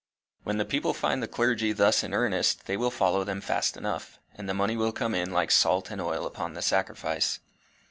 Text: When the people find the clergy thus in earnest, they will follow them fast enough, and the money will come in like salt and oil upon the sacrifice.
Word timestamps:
When 0.43 0.57
the 0.57 0.65
people 0.65 0.95
find 0.95 1.21
the 1.21 1.27
clergy 1.27 1.73
thus 1.73 2.01
in 2.03 2.11
earnest, 2.11 2.65
they 2.65 2.75
will 2.75 2.89
follow 2.89 3.23
them 3.23 3.39
fast 3.39 3.77
enough, 3.77 4.17
and 4.33 4.49
the 4.49 4.53
money 4.55 4.75
will 4.75 4.91
come 4.91 5.13
in 5.13 5.29
like 5.29 5.51
salt 5.51 5.91
and 5.91 6.01
oil 6.01 6.25
upon 6.25 6.55
the 6.55 6.63
sacrifice. 6.63 7.39